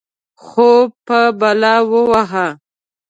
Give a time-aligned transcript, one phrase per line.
[0.45, 2.47] خوب په بلا ووهه.